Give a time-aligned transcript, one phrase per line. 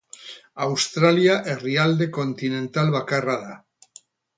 [0.67, 3.57] Australia herrialde kontinental bakarra da.